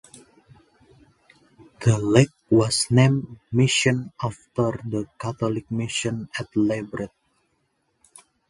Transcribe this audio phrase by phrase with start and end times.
[1.81, 7.11] The lake was named "Mission" after the Catholic mission at Lebret.